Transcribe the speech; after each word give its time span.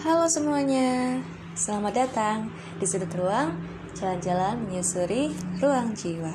Halo 0.00 0.24
semuanya, 0.32 1.20
selamat 1.52 1.92
datang 1.92 2.48
di 2.80 2.88
sudut 2.88 3.12
ruang 3.20 3.52
jalan-jalan 3.92 4.56
menyusuri 4.64 5.28
ruang 5.60 5.92
jiwa. 5.92 6.32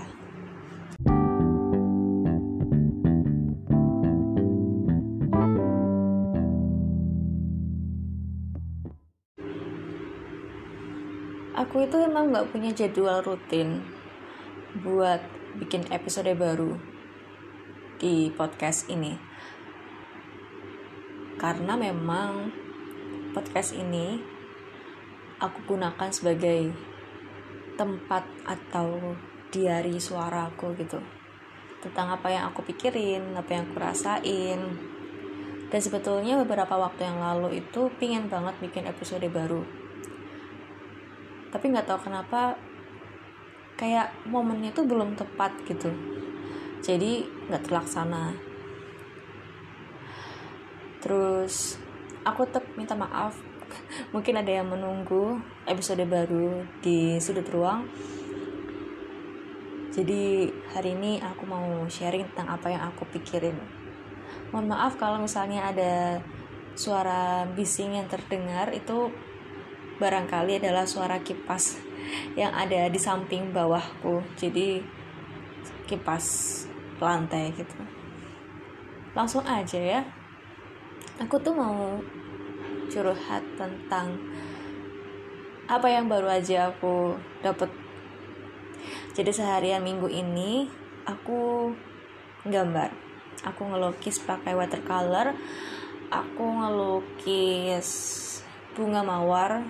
Aku 11.58 11.90
itu 11.90 11.98
emang 12.06 12.30
nggak 12.30 12.54
punya 12.54 12.70
jadwal 12.70 13.26
rutin 13.26 13.82
buat 14.86 15.26
bikin 15.58 15.90
episode 15.90 16.30
baru 16.38 16.78
di 17.98 18.30
podcast 18.30 18.86
ini 18.94 19.18
karena 21.42 21.74
memang 21.74 22.65
podcast 23.36 23.76
ini 23.76 24.16
aku 25.44 25.76
gunakan 25.76 26.08
sebagai 26.08 26.72
tempat 27.76 28.24
atau 28.48 29.12
diary 29.52 30.00
suaraku 30.00 30.72
gitu. 30.80 31.04
Tentang 31.84 32.16
apa 32.16 32.32
yang 32.32 32.48
aku 32.48 32.64
pikirin, 32.64 33.36
apa 33.36 33.52
yang 33.52 33.68
aku 33.68 33.76
rasain. 33.76 34.62
Dan 35.68 35.82
sebetulnya 35.84 36.40
beberapa 36.40 36.80
waktu 36.80 37.04
yang 37.04 37.20
lalu 37.20 37.60
itu 37.60 37.92
pingin 38.00 38.32
banget 38.32 38.56
bikin 38.64 38.88
episode 38.88 39.28
baru. 39.28 39.68
Tapi 41.52 41.66
nggak 41.76 41.92
tahu 41.92 42.08
kenapa 42.08 42.56
kayak 43.76 44.16
momennya 44.32 44.72
itu 44.72 44.88
belum 44.88 45.20
tepat 45.20 45.52
gitu. 45.68 45.92
Jadi 46.80 47.28
nggak 47.52 47.68
terlaksana. 47.68 48.32
Terus 51.04 51.85
aku 52.26 52.50
tetap 52.50 52.66
minta 52.74 52.98
maaf. 52.98 53.38
Mungkin 54.14 54.42
ada 54.42 54.50
yang 54.50 54.68
menunggu 54.68 55.38
episode 55.70 56.02
baru 56.10 56.66
di 56.82 57.22
sudut 57.22 57.46
ruang. 57.54 57.86
Jadi 59.94 60.52
hari 60.76 60.92
ini 60.92 61.24
aku 61.24 61.48
mau 61.48 61.88
sharing 61.88 62.28
tentang 62.34 62.60
apa 62.60 62.68
yang 62.68 62.84
aku 62.92 63.08
pikirin. 63.16 63.56
Mohon 64.52 64.76
maaf 64.76 65.00
kalau 65.00 65.24
misalnya 65.24 65.72
ada 65.72 66.20
suara 66.76 67.48
bising 67.48 67.96
yang 67.96 68.12
terdengar 68.12 68.76
itu 68.76 69.08
barangkali 69.96 70.60
adalah 70.60 70.84
suara 70.84 71.24
kipas 71.24 71.80
yang 72.36 72.52
ada 72.52 72.92
di 72.92 73.00
samping 73.00 73.56
bawahku. 73.56 74.20
Jadi 74.36 74.84
kipas 75.88 76.26
lantai 77.00 77.56
gitu. 77.56 77.80
Langsung 79.16 79.48
aja 79.48 79.80
ya 79.80 80.02
aku 81.22 81.36
tuh 81.40 81.56
mau 81.56 82.00
curhat 82.92 83.44
tentang 83.56 84.20
apa 85.66 85.88
yang 85.90 86.06
baru 86.06 86.30
aja 86.30 86.70
aku 86.70 87.18
dapat 87.42 87.72
jadi 89.18 89.32
seharian 89.34 89.82
minggu 89.82 90.12
ini 90.12 90.70
aku 91.08 91.72
gambar. 92.46 92.94
Aku 93.46 93.62
ngelukis 93.66 94.22
pakai 94.22 94.54
watercolor 94.54 95.34
aku 96.10 96.46
ngelukis 96.46 97.90
bunga 98.78 99.02
mawar 99.02 99.66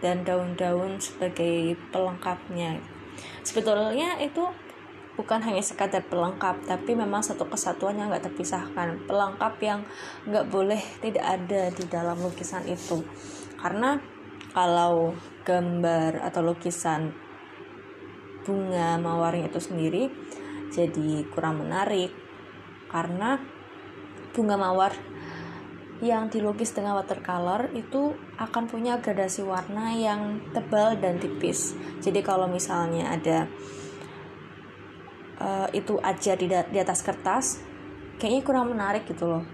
dan 0.00 0.24
daun-daun 0.24 1.00
sebagai 1.00 1.76
pelengkapnya. 1.92 2.80
Sebetulnya 3.44 4.20
itu 4.20 4.48
bukan 5.20 5.44
hanya 5.44 5.60
sekadar 5.60 6.00
pelengkap 6.08 6.64
tapi 6.64 6.96
memang 6.96 7.20
satu 7.20 7.44
kesatuan 7.44 8.00
yang 8.00 8.08
nggak 8.08 8.32
terpisahkan 8.32 9.04
pelengkap 9.04 9.54
yang 9.60 9.84
nggak 10.24 10.48
boleh 10.48 10.80
tidak 11.04 11.28
ada 11.28 11.68
di 11.68 11.84
dalam 11.92 12.16
lukisan 12.24 12.64
itu 12.64 13.04
karena 13.60 14.00
kalau 14.56 15.12
gambar 15.44 16.24
atau 16.24 16.40
lukisan 16.40 17.12
bunga 18.48 18.96
mawarnya 18.96 19.52
itu 19.52 19.60
sendiri 19.60 20.08
jadi 20.72 21.28
kurang 21.28 21.60
menarik 21.68 22.16
karena 22.88 23.36
bunga 24.32 24.56
mawar 24.56 24.96
yang 26.00 26.32
dilukis 26.32 26.72
dengan 26.72 26.96
watercolor 26.96 27.68
itu 27.76 28.16
akan 28.40 28.64
punya 28.72 28.96
gradasi 29.04 29.44
warna 29.44 29.92
yang 29.92 30.40
tebal 30.56 30.96
dan 30.96 31.20
tipis. 31.20 31.76
Jadi 32.00 32.24
kalau 32.24 32.48
misalnya 32.48 33.12
ada 33.12 33.44
uh, 35.40 35.68
itu 35.72 35.96
aja 36.04 36.36
di, 36.36 36.46
di 36.46 36.78
atas 36.78 37.00
kertas, 37.00 37.58
kayaknya 38.20 38.44
kurang 38.44 38.70
menarik 38.70 39.08
gitu 39.08 39.26
loh. 39.26 39.44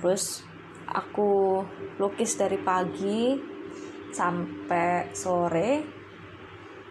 Terus 0.00 0.42
aku 0.88 1.62
lukis 2.00 2.34
dari 2.34 2.58
pagi 2.58 3.36
sampai 4.10 5.12
sore. 5.14 5.70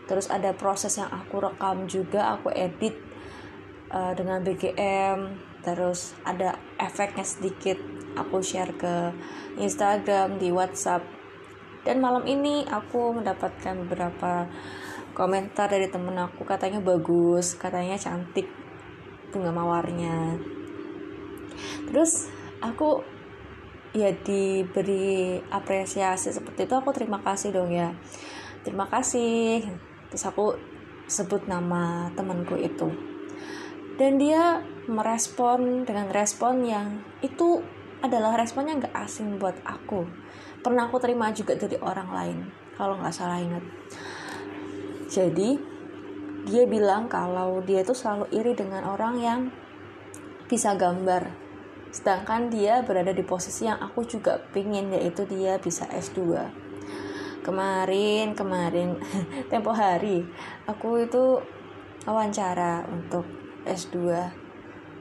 Terus 0.06 0.28
ada 0.28 0.52
proses 0.56 0.98
yang 0.98 1.12
aku 1.12 1.40
rekam 1.40 1.88
juga, 1.90 2.36
aku 2.38 2.54
edit 2.54 2.96
uh, 3.92 4.14
dengan 4.16 4.42
BGM. 4.46 5.50
Terus 5.62 6.18
ada 6.26 6.58
efeknya 6.82 7.22
sedikit 7.22 7.78
aku 8.18 8.42
share 8.42 8.74
ke 8.76 9.14
Instagram, 9.62 10.42
di 10.42 10.50
WhatsApp. 10.50 11.06
Dan 11.82 12.02
malam 12.02 12.26
ini 12.30 12.66
aku 12.66 13.18
mendapatkan 13.18 13.74
beberapa 13.86 14.46
komentar 15.12 15.72
dari 15.72 15.88
temen 15.88 16.16
aku 16.18 16.44
katanya 16.44 16.80
bagus, 16.82 17.56
katanya 17.56 17.96
cantik 17.96 18.48
bunga 19.32 19.52
mawarnya. 19.54 20.40
Terus 21.88 22.32
aku 22.64 23.04
ya 23.92 24.12
diberi 24.16 25.40
apresiasi 25.52 26.32
seperti 26.32 26.64
itu 26.68 26.76
aku 26.76 26.96
terima 26.96 27.20
kasih 27.20 27.56
dong 27.56 27.72
ya. 27.72 27.92
Terima 28.64 28.88
kasih. 28.88 29.68
Terus 30.12 30.24
aku 30.28 30.56
sebut 31.08 31.48
nama 31.48 32.12
temanku 32.16 32.56
itu. 32.60 32.92
Dan 34.00 34.18
dia 34.18 34.64
merespon 34.90 35.86
dengan 35.86 36.10
respon 36.10 36.66
yang 36.66 37.04
itu 37.22 37.62
adalah 38.02 38.34
responnya 38.34 38.82
nggak 38.82 38.98
asing 38.98 39.38
buat 39.38 39.56
aku 39.62 40.10
pernah 40.62 40.90
aku 40.90 40.98
terima 41.02 41.30
juga 41.34 41.58
dari 41.58 41.78
orang 41.82 42.10
lain 42.10 42.38
kalau 42.78 42.98
nggak 42.98 43.14
salah 43.14 43.38
ingat 43.38 43.62
jadi 45.12 45.60
dia 46.48 46.64
bilang 46.66 47.12
kalau 47.12 47.60
dia 47.62 47.84
itu 47.84 47.92
selalu 47.92 48.32
iri 48.32 48.56
dengan 48.56 48.88
orang 48.88 49.16
yang 49.20 49.40
bisa 50.48 50.74
gambar. 50.80 51.28
Sedangkan 51.92 52.48
dia 52.48 52.80
berada 52.88 53.12
di 53.12 53.20
posisi 53.22 53.68
yang 53.68 53.78
aku 53.84 54.08
juga 54.08 54.40
pingin 54.56 54.96
yaitu 54.96 55.28
dia 55.28 55.60
bisa 55.60 55.84
S2 55.92 56.40
kemarin 57.42 58.38
kemarin 58.38 59.02
tempo 59.52 59.74
hari 59.74 60.22
aku 60.70 61.02
itu 61.02 61.42
wawancara 62.06 62.86
untuk 62.90 63.26
S2 63.66 63.98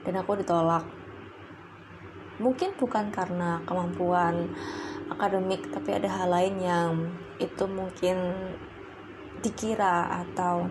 dan 0.04 0.15
aku 0.16 0.41
ditolak. 0.41 0.84
Mungkin 2.41 2.72
bukan 2.81 3.12
karena 3.12 3.60
kemampuan 3.69 4.56
akademik 5.12 5.69
tapi 5.69 5.92
ada 5.92 6.09
hal 6.09 6.28
lain 6.32 6.56
yang 6.60 6.92
itu 7.37 7.65
mungkin 7.69 8.16
dikira 9.41 10.25
atau 10.25 10.69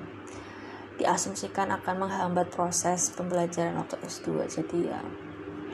diasumsikan 0.99 1.71
akan 1.73 2.07
menghambat 2.07 2.51
proses 2.51 3.09
pembelajaran 3.15 3.77
waktu 3.79 3.95
S2 4.03 4.45
jadi 4.51 4.77
ya 4.93 5.01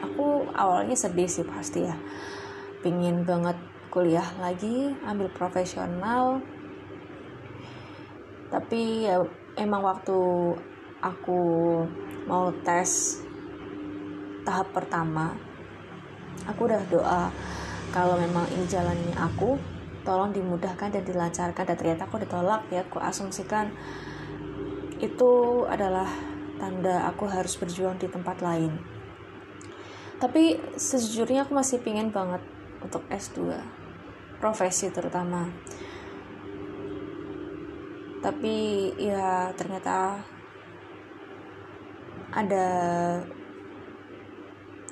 aku 0.06 0.46
awalnya 0.54 0.94
sedih 0.94 1.28
sih 1.28 1.46
pasti 1.46 1.88
ya. 1.88 1.96
Pingin 2.86 3.26
banget 3.26 3.58
kuliah 3.90 4.26
lagi 4.38 4.94
ambil 5.08 5.32
profesional. 5.34 6.40
Tapi 8.54 9.10
ya 9.10 9.26
emang 9.58 9.82
waktu 9.82 10.20
aku 11.02 11.42
mau 12.30 12.54
tes 12.66 13.22
tahap 14.46 14.70
pertama 14.74 15.34
aku 16.46 16.70
udah 16.70 16.82
doa 16.90 17.34
kalau 17.90 18.14
memang 18.18 18.46
ini 18.54 18.66
jalannya 18.70 19.18
aku 19.18 19.58
tolong 20.05 20.31
dimudahkan 20.31 20.93
dan 20.93 21.03
dilancarkan. 21.03 21.66
Dan 21.66 21.75
ternyata 21.75 22.05
aku 22.05 22.22
ditolak 22.22 22.69
ya 22.69 22.85
aku 22.85 23.02
asumsikan 23.02 23.73
itu 25.02 25.31
adalah 25.67 26.07
tanda 26.55 27.09
aku 27.09 27.28
harus 27.28 27.57
berjuang 27.59 27.99
di 27.99 28.07
tempat 28.07 28.40
lain. 28.40 28.79
Tapi 30.16 30.55
sejujurnya 30.79 31.43
aku 31.43 31.52
masih 31.52 31.84
pingin 31.84 32.13
banget 32.13 32.40
untuk 32.79 33.03
S2 33.11 33.52
profesi 34.40 34.87
terutama. 34.93 35.52
Tapi 38.23 38.55
ya 38.96 39.52
ternyata 39.53 40.17
ada 42.31 42.67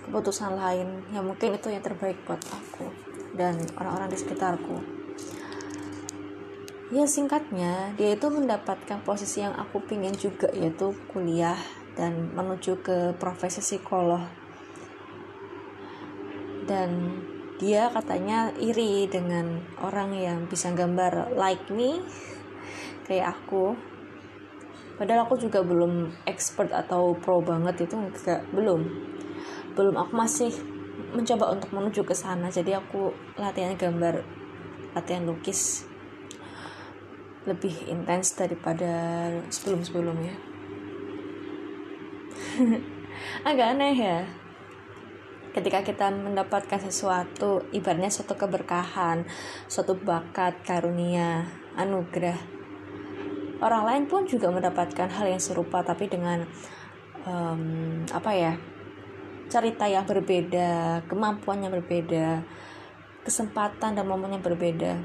keputusan 0.03 0.59
lain 0.59 1.07
yang 1.15 1.23
mungkin 1.23 1.55
itu 1.55 1.71
yang 1.71 1.81
terbaik 1.81 2.19
buat 2.27 2.39
aku 2.43 2.91
dan 3.33 3.57
orang-orang 3.79 4.11
di 4.11 4.17
sekitarku 4.19 5.02
ya 6.93 7.09
singkatnya 7.09 7.97
dia 7.97 8.13
itu 8.13 8.29
mendapatkan 8.29 9.01
posisi 9.01 9.41
yang 9.41 9.57
aku 9.57 9.81
pingin 9.81 10.13
juga 10.13 10.45
yaitu 10.53 10.93
kuliah 11.09 11.57
dan 11.97 12.29
menuju 12.37 12.85
ke 12.85 13.17
profesi 13.17 13.65
psikolog. 13.65 14.21
Dan 16.69 17.17
dia 17.57 17.89
katanya 17.89 18.53
iri 18.61 19.09
dengan 19.09 19.61
orang 19.81 20.13
yang 20.13 20.45
bisa 20.45 20.69
gambar 20.69 21.33
like 21.33 21.65
me 21.73 22.01
kayak 23.09 23.33
aku. 23.33 23.73
Padahal 24.93 25.25
aku 25.25 25.41
juga 25.41 25.65
belum 25.65 26.13
expert 26.29 26.69
atau 26.69 27.17
pro 27.17 27.41
banget 27.41 27.89
itu 27.89 27.97
enggak 27.97 28.45
belum. 28.53 28.85
Belum 29.73 29.95
aku 29.97 30.13
masih 30.13 30.53
mencoba 31.13 31.57
untuk 31.57 31.73
menuju 31.73 32.05
ke 32.05 32.13
sana. 32.13 32.53
Jadi 32.53 32.77
aku 32.77 33.09
latihan 33.41 33.73
gambar 33.73 34.21
latihan 34.93 35.25
lukis 35.25 35.89
lebih 37.43 37.91
intens 37.91 38.35
daripada 38.35 39.27
sebelum-sebelumnya. 39.51 40.35
Agak 43.49 43.67
aneh 43.75 43.95
ya. 43.95 44.19
Ketika 45.53 45.85
kita 45.85 46.09
mendapatkan 46.09 46.81
sesuatu 46.81 47.61
ibaratnya 47.69 48.09
suatu 48.09 48.33
keberkahan 48.33 49.21
suatu 49.69 49.93
bakat 49.93 50.65
karunia 50.65 51.45
anugerah 51.77 52.53
orang 53.63 53.83
lain 53.87 54.03
pun 54.11 54.27
juga 54.27 54.51
mendapatkan 54.51 55.07
hal 55.07 55.25
yang 55.31 55.39
serupa 55.39 55.79
tapi 55.87 56.11
dengan 56.11 56.43
um, 57.23 58.03
apa 58.11 58.31
ya 58.35 58.53
cerita 59.47 59.87
yang 59.87 60.03
berbeda 60.03 61.03
kemampuan 61.07 61.63
yang 61.63 61.71
berbeda 61.71 62.43
kesempatan 63.23 63.95
dan 63.95 64.03
momen 64.03 64.35
yang 64.35 64.43
berbeda 64.43 64.99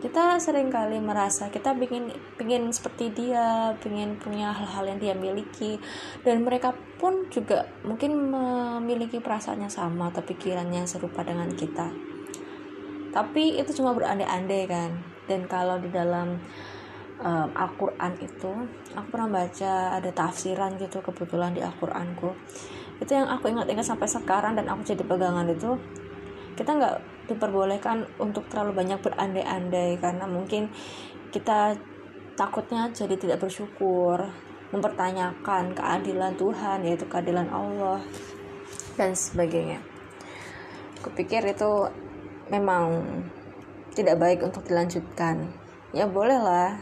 kita 0.00 0.40
sering 0.40 0.72
kali 0.72 0.96
merasa 0.96 1.52
kita 1.52 1.76
ingin 1.76 2.08
ingin 2.40 2.72
seperti 2.72 3.12
dia 3.12 3.76
ingin 3.84 4.16
punya 4.16 4.48
hal-hal 4.48 4.88
yang 4.88 4.98
dia 4.98 5.14
miliki. 5.14 5.76
Dan 6.24 6.40
mereka 6.42 6.72
pun 6.96 7.28
juga 7.28 7.68
mungkin 7.84 8.32
memiliki 8.32 9.20
perasaan 9.20 9.60
yang 9.60 9.72
sama 9.72 10.08
atau 10.08 10.24
pikiran 10.24 10.72
yang 10.72 10.88
serupa 10.88 11.20
dengan 11.20 11.52
kita. 11.52 11.92
Tapi 13.12 13.60
itu 13.60 13.76
cuma 13.76 13.92
berandai-andai 13.92 14.64
kan. 14.64 14.90
Dan 15.28 15.44
kalau 15.46 15.76
di 15.76 15.92
dalam 15.92 16.40
um, 17.20 17.48
Al-Quran 17.52 18.12
itu 18.24 18.50
aku 18.96 19.06
pernah 19.12 19.28
baca 19.28 20.00
ada 20.00 20.10
tafsiran 20.10 20.80
gitu 20.80 21.04
kebetulan 21.04 21.52
di 21.52 21.60
Al-Quranku. 21.60 22.32
Itu 23.00 23.12
yang 23.16 23.28
aku 23.28 23.52
ingat-ingat 23.52 23.84
sampai 23.84 24.08
sekarang 24.08 24.56
dan 24.56 24.68
aku 24.68 24.80
jadi 24.84 25.04
pegangan 25.04 25.48
itu 25.48 25.76
kita 26.60 26.76
nggak 26.76 26.96
diperbolehkan 27.32 28.04
untuk 28.20 28.44
terlalu 28.52 28.84
banyak 28.84 29.00
berandai-andai 29.00 29.96
karena 29.96 30.28
mungkin 30.28 30.68
kita 31.32 31.72
takutnya 32.36 32.92
jadi 32.92 33.16
tidak 33.16 33.40
bersyukur 33.40 34.28
mempertanyakan 34.68 35.72
keadilan 35.72 36.36
Tuhan 36.36 36.84
yaitu 36.84 37.08
keadilan 37.08 37.48
Allah 37.48 38.04
dan 39.00 39.16
sebagainya. 39.16 39.80
Kupikir 41.00 41.40
itu 41.48 41.88
memang 42.52 43.00
tidak 43.96 44.20
baik 44.20 44.44
untuk 44.44 44.68
dilanjutkan. 44.68 45.48
Ya 45.96 46.04
bolehlah. 46.04 46.76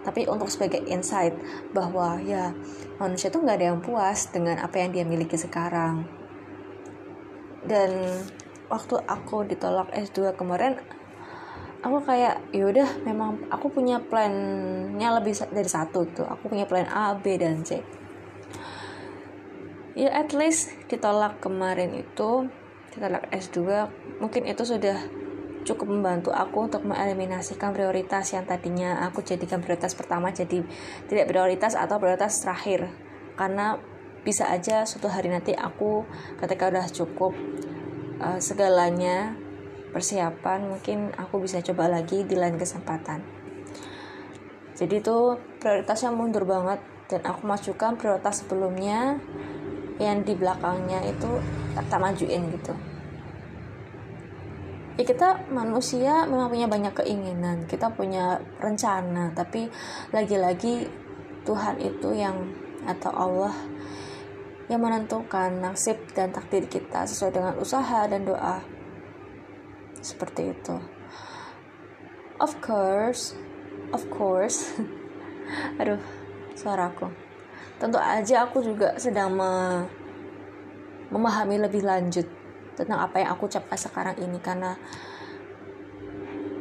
Tapi 0.00 0.24
untuk 0.30 0.48
sebagai 0.48 0.80
insight 0.88 1.36
bahwa 1.76 2.16
ya 2.24 2.56
manusia 2.96 3.28
itu 3.28 3.36
nggak 3.36 3.58
ada 3.58 3.66
yang 3.74 3.84
puas 3.84 4.32
dengan 4.32 4.56
apa 4.62 4.80
yang 4.80 4.96
dia 4.96 5.04
miliki 5.04 5.36
sekarang. 5.36 6.08
Dan 7.60 8.06
waktu 8.70 9.02
aku 9.04 9.44
ditolak 9.50 9.90
S2 9.90 10.38
kemarin 10.38 10.78
aku 11.82 11.98
kayak 12.06 12.38
yaudah 12.54 12.86
memang 13.02 13.50
aku 13.50 13.72
punya 13.72 13.98
plannya 13.98 15.08
lebih 15.18 15.34
dari 15.50 15.66
satu 15.66 16.06
tuh 16.12 16.26
aku 16.28 16.52
punya 16.52 16.64
plan 16.70 16.86
A 16.86 17.18
B 17.18 17.34
dan 17.34 17.66
C. 17.66 17.82
Ya 19.98 20.14
at 20.14 20.30
least 20.30 20.70
ditolak 20.86 21.42
kemarin 21.42 21.92
itu 21.98 22.46
ditolak 22.94 23.26
S2 23.34 23.90
mungkin 24.22 24.46
itu 24.46 24.62
sudah 24.62 24.96
cukup 25.66 25.92
membantu 25.92 26.30
aku 26.32 26.72
untuk 26.72 26.82
mengeliminasikan 26.88 27.76
prioritas 27.76 28.32
yang 28.32 28.48
tadinya 28.48 29.04
aku 29.04 29.20
jadikan 29.20 29.60
prioritas 29.60 29.92
pertama 29.92 30.32
jadi 30.32 30.64
tidak 31.10 31.26
prioritas 31.28 31.76
atau 31.76 32.00
prioritas 32.00 32.40
terakhir. 32.40 32.88
Karena 33.36 33.76
bisa 34.20 34.48
aja 34.52 34.84
suatu 34.84 35.08
hari 35.08 35.32
nanti 35.32 35.56
aku 35.56 36.04
ketika 36.40 36.68
udah 36.68 36.86
cukup 36.92 37.32
uh, 38.20 38.38
segalanya 38.38 39.34
persiapan 39.90 40.70
mungkin 40.70 41.10
aku 41.18 41.42
bisa 41.42 41.58
coba 41.64 41.90
lagi 41.90 42.22
di 42.22 42.38
lain 42.38 42.60
kesempatan. 42.60 43.24
Jadi 44.78 45.02
itu 45.02 45.36
prioritasnya 45.60 46.14
mundur 46.14 46.46
banget 46.46 46.80
dan 47.10 47.20
aku 47.26 47.44
masukkan 47.44 47.98
prioritas 47.98 48.46
sebelumnya 48.46 49.18
yang 50.00 50.24
di 50.24 50.32
belakangnya 50.32 51.04
itu 51.04 51.28
tak, 51.76 52.00
majuin 52.00 52.48
gitu. 52.48 52.72
Ya 54.96 55.04
kita 55.04 55.48
manusia 55.52 56.24
memang 56.28 56.52
punya 56.52 56.68
banyak 56.68 56.92
keinginan 56.92 57.64
kita 57.64 57.88
punya 57.92 58.36
rencana 58.60 59.32
tapi 59.32 59.72
lagi-lagi 60.12 60.92
Tuhan 61.44 61.80
itu 61.80 62.12
yang 62.12 62.36
atau 62.84 63.08
Allah 63.12 63.54
yang 64.70 64.86
menentukan 64.86 65.50
nasib 65.58 65.98
dan 66.14 66.30
takdir 66.30 66.70
kita 66.70 67.02
sesuai 67.02 67.34
dengan 67.34 67.54
usaha 67.58 68.06
dan 68.06 68.22
doa. 68.22 68.62
Seperti 69.98 70.54
itu. 70.54 70.78
Of 72.38 72.62
course, 72.62 73.34
of 73.90 74.06
course. 74.14 74.78
Aduh, 75.82 75.98
suaraku. 76.54 77.10
Tentu 77.82 77.98
aja 77.98 78.46
aku 78.46 78.62
juga 78.62 78.94
sedang 78.94 79.34
me 79.34 79.50
memahami 81.10 81.58
lebih 81.66 81.82
lanjut 81.82 82.22
tentang 82.78 83.02
apa 83.02 83.18
yang 83.18 83.34
aku 83.34 83.50
capai 83.50 83.74
sekarang 83.74 84.14
ini 84.22 84.38
karena 84.38 84.78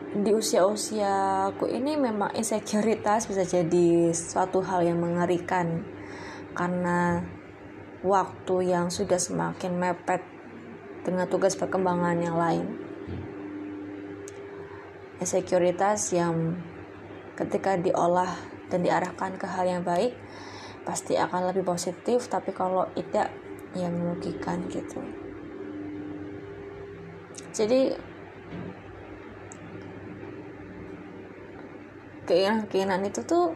di 0.09 0.33
usia-usia 0.33 1.45
aku 1.53 1.69
ini 1.69 1.93
memang 1.93 2.33
insekuritas 2.33 3.29
bisa 3.29 3.45
jadi 3.45 4.09
suatu 4.09 4.65
hal 4.65 4.89
yang 4.89 4.97
mengerikan 4.97 5.85
karena 6.57 7.21
waktu 7.99 8.71
yang 8.71 8.87
sudah 8.87 9.19
semakin 9.19 9.75
mepet 9.75 10.23
dengan 11.03 11.27
tugas 11.27 11.59
perkembangan 11.59 12.17
yang 12.19 12.37
lain. 12.39 12.67
Sekuritas 15.19 16.15
yang 16.15 16.55
ketika 17.35 17.75
diolah 17.75 18.39
dan 18.71 18.87
diarahkan 18.87 19.35
ke 19.35 19.47
hal 19.47 19.67
yang 19.67 19.83
baik 19.83 20.15
pasti 20.87 21.19
akan 21.19 21.51
lebih 21.51 21.67
positif 21.67 22.31
tapi 22.31 22.55
kalau 22.55 22.87
tidak 22.95 23.27
yang 23.75 23.91
merugikan 23.99 24.63
gitu. 24.71 25.03
Jadi 27.51 27.91
keinginan-keinginan 32.23 33.03
itu 33.11 33.21
tuh 33.27 33.51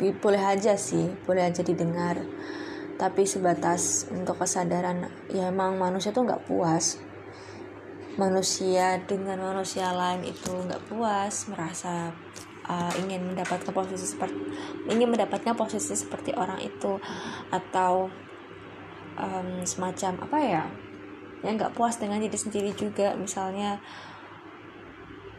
boleh 0.00 0.40
aja 0.40 0.80
sih, 0.80 1.12
boleh 1.28 1.44
aja 1.44 1.60
didengar 1.60 2.24
tapi 3.00 3.24
sebatas 3.24 4.04
untuk 4.12 4.36
kesadaran 4.44 5.08
ya 5.32 5.48
emang 5.48 5.80
manusia 5.80 6.12
tuh 6.12 6.28
nggak 6.28 6.44
puas. 6.44 7.00
Manusia 8.20 9.00
dengan 9.08 9.40
manusia 9.40 9.88
lain 9.96 10.20
itu 10.28 10.52
nggak 10.52 10.84
puas 10.92 11.48
merasa 11.48 12.12
uh, 12.68 12.92
ingin 13.00 13.32
mendapatkan 13.32 13.72
posisi 13.72 14.04
seperti 14.04 14.36
ingin 14.92 15.08
mendapatkan 15.08 15.56
posisi 15.56 15.96
seperti 15.96 16.36
orang 16.36 16.60
itu. 16.60 17.00
Atau 17.48 18.12
um, 19.16 19.64
semacam 19.64 20.20
apa 20.20 20.38
ya 20.44 20.62
yang 21.40 21.56
nggak 21.56 21.72
puas 21.72 21.96
dengan 21.96 22.20
diri 22.20 22.36
sendiri 22.36 22.76
juga. 22.76 23.16
Misalnya 23.16 23.80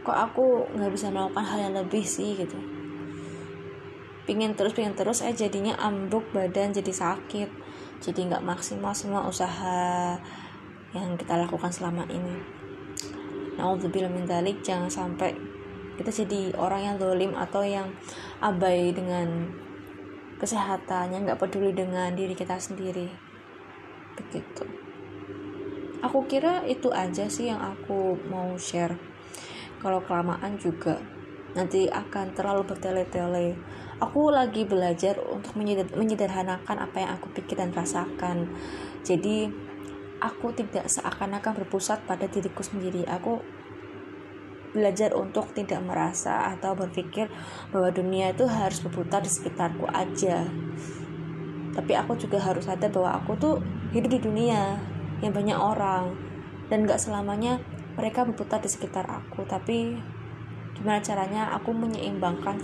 kok 0.01 0.17
aku 0.17 0.65
nggak 0.73 0.89
bisa 0.89 1.13
melakukan 1.13 1.45
hal 1.45 1.69
yang 1.69 1.77
lebih 1.77 2.01
sih? 2.01 2.33
gitu 2.33 2.80
pingin 4.25 4.53
terus 4.53 4.77
pingin 4.77 4.93
terus 4.93 5.25
eh 5.25 5.33
jadinya 5.33 5.77
ambruk 5.81 6.29
badan 6.33 6.73
jadi 6.73 6.91
sakit. 6.91 7.49
Jadi 8.01 8.19
nggak 8.33 8.41
maksimal 8.41 8.97
semua 8.97 9.25
usaha 9.29 10.17
yang 10.91 11.15
kita 11.15 11.37
lakukan 11.37 11.69
selama 11.69 12.05
ini. 12.09 12.41
Naudzubillah 13.61 14.09
min 14.09 14.25
dalik 14.25 14.65
jangan 14.65 14.89
sampai 14.89 15.37
kita 16.01 16.25
jadi 16.25 16.57
orang 16.57 16.81
yang 16.81 16.95
dolim 16.97 17.37
atau 17.37 17.61
yang 17.61 17.93
abai 18.41 18.89
dengan 18.89 19.53
kesehatan 20.41 21.13
yang 21.13 21.29
nggak 21.29 21.37
peduli 21.37 21.69
dengan 21.69 22.09
diri 22.17 22.33
kita 22.33 22.57
sendiri. 22.57 23.05
Begitu. 24.17 24.65
Aku 26.01 26.25
kira 26.25 26.65
itu 26.65 26.89
aja 26.89 27.29
sih 27.29 27.53
yang 27.53 27.61
aku 27.61 28.17
mau 28.25 28.57
share. 28.57 28.97
Kalau 29.77 30.01
kelamaan 30.01 30.57
juga 30.57 30.97
nanti 31.53 31.85
akan 31.85 32.33
terlalu 32.33 32.65
bertele-tele 32.65 33.53
aku 34.01 34.33
lagi 34.33 34.65
belajar 34.65 35.21
untuk 35.21 35.53
menyederhanakan 35.93 36.77
apa 36.89 36.97
yang 36.97 37.11
aku 37.21 37.29
pikir 37.37 37.61
dan 37.61 37.69
rasakan. 37.69 38.49
Jadi 39.05 39.45
aku 40.17 40.49
tidak 40.57 40.89
seakan-akan 40.89 41.61
berpusat 41.61 42.01
pada 42.09 42.25
diriku 42.25 42.65
sendiri. 42.65 43.05
Aku 43.05 43.37
belajar 44.73 45.13
untuk 45.13 45.53
tidak 45.53 45.83
merasa 45.85 46.49
atau 46.57 46.73
berpikir 46.73 47.29
bahwa 47.69 47.93
dunia 47.93 48.33
itu 48.33 48.49
harus 48.49 48.81
berputar 48.81 49.21
di 49.21 49.29
sekitarku 49.29 49.85
aja. 49.93 50.49
Tapi 51.71 51.93
aku 51.95 52.17
juga 52.17 52.41
harus 52.41 52.67
sadar 52.67 52.89
bahwa 52.89 53.21
aku 53.21 53.31
tuh 53.37 53.55
hidup 53.93 54.11
di 54.11 54.19
dunia 54.19 54.81
yang 55.21 55.31
banyak 55.31 55.55
orang. 55.55 56.17
Dan 56.73 56.87
gak 56.87 57.03
selamanya 57.03 57.61
mereka 57.99 58.25
berputar 58.25 58.63
di 58.63 58.67
sekitar 58.71 59.05
aku. 59.05 59.45
Tapi 59.45 59.93
gimana 60.73 61.03
caranya 61.03 61.51
aku 61.53 61.75
menyeimbangkan 61.75 62.57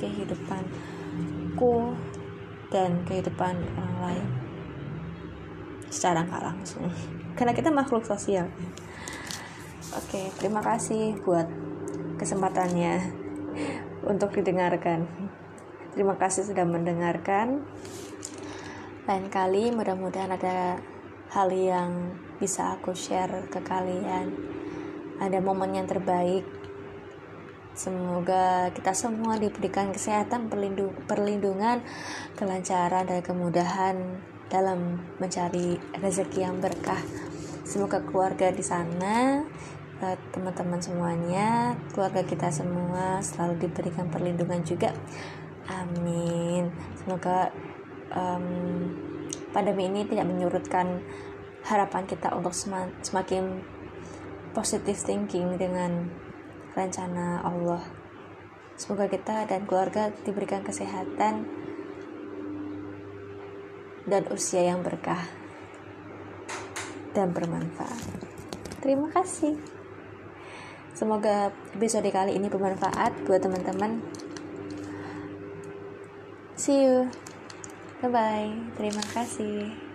kehidupanku 1.58 1.98
dan 2.70 3.02
kehidupan 3.10 3.56
orang 3.58 3.98
lain 4.06 4.28
secara 5.90 6.22
nggak 6.22 6.44
langsung. 6.46 6.86
Karena 7.38 7.54
kita 7.58 7.74
makhluk 7.74 8.06
sosial. 8.06 8.46
Oke 9.98 10.30
terima 10.38 10.62
kasih 10.62 11.18
buat 11.26 11.50
kesempatannya 12.22 13.02
untuk 14.12 14.38
didengarkan. 14.38 15.10
Terima 15.98 16.14
kasih 16.14 16.46
sudah 16.46 16.68
mendengarkan. 16.68 17.66
Lain 19.10 19.26
kali 19.34 19.74
mudah-mudahan 19.74 20.30
ada 20.38 20.78
hal 21.34 21.50
yang 21.50 22.14
bisa 22.38 22.78
aku 22.78 22.94
share 22.94 23.50
ke 23.50 23.64
kalian. 23.66 24.30
Ada 25.18 25.42
momen 25.42 25.74
yang 25.74 25.90
terbaik 25.90 26.46
Semoga 27.77 28.74
kita 28.74 28.89
semua 28.98 29.38
diberikan 29.38 29.93
kesehatan, 29.93 30.50
perlindungan, 31.05 31.86
kelancaran, 32.34 33.05
dan 33.05 33.22
kemudahan 33.22 34.17
dalam 34.50 34.98
mencari 35.22 35.77
rezeki 36.01 36.41
yang 36.41 36.57
berkah. 36.57 36.98
Semoga 37.62 38.01
keluarga 38.01 38.50
di 38.50 38.65
sana, 38.65 39.46
eh, 40.01 40.17
teman-teman 40.34 40.81
semuanya, 40.81 41.77
keluarga 41.93 42.25
kita 42.25 42.50
semua 42.50 43.22
selalu 43.22 43.69
diberikan 43.69 44.10
perlindungan 44.10 44.65
juga. 44.65 44.89
Amin. 45.69 46.74
Semoga 46.98 47.53
um, 48.10 48.48
pandemi 49.53 49.86
ini 49.86 50.01
tidak 50.10 50.25
menyurutkan 50.25 50.98
harapan 51.62 52.10
kita 52.10 52.34
untuk 52.34 52.57
semakin 53.05 53.62
positive 54.57 54.98
thinking 54.98 55.62
dengan 55.62 56.10
rencana 56.77 57.41
Allah. 57.41 57.81
Semoga 58.77 59.10
kita 59.10 59.50
dan 59.50 59.65
keluarga 59.65 60.13
diberikan 60.22 60.62
kesehatan 60.62 61.50
dan 64.05 64.24
usia 64.29 64.62
yang 64.62 64.86
berkah 64.86 65.25
dan 67.17 67.34
bermanfaat. 67.34 68.22
Terima 68.86 69.10
kasih. 69.10 69.57
Semoga 70.93 71.50
episode 71.74 72.05
kali 72.13 72.38
ini 72.38 72.46
bermanfaat 72.46 73.25
buat 73.25 73.41
teman-teman. 73.41 74.05
See 76.53 76.86
you. 76.86 77.10
Bye 78.05 78.10
bye. 78.13 78.53
Terima 78.77 79.01
kasih. 79.13 79.87